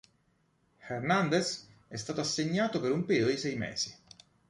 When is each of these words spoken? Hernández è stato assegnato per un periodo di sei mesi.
Hernández 0.87 1.67
è 1.87 1.95
stato 1.95 2.21
assegnato 2.21 2.79
per 2.79 2.91
un 2.91 3.05
periodo 3.05 3.29
di 3.29 3.37
sei 3.37 3.55
mesi. 3.55 3.95